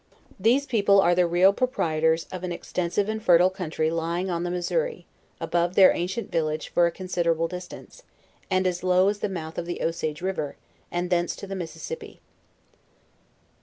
These 0.39 0.65
people 0.65 0.99
are 0.99 1.13
the 1.13 1.27
real 1.27 1.53
proprietors 1.53 2.25
of 2.31 2.43
an 2.43 2.51
ex 2.51 2.71
tensive 2.73 3.07
and 3.07 3.21
fertile 3.21 3.51
country 3.51 3.91
lying 3.91 4.31
on 4.31 4.41
the 4.41 4.49
Missouri, 4.49 5.05
above 5.39 5.75
their 5.75 5.93
ancient 5.93 6.31
village 6.31 6.69
for 6.69 6.87
a 6.87 6.91
considerable 6.91 7.47
distance, 7.47 8.01
and 8.49 8.65
as 8.65 8.81
low 8.81 9.09
as 9.09 9.19
the 9.19 9.29
mouth 9.29 9.59
of 9.59 9.67
the 9.67 9.79
Osage 9.83 10.23
river, 10.23 10.55
and 10.89 11.11
thence 11.11 11.35
to 11.35 11.45
the 11.45 11.55
Mississippi. 11.55 12.19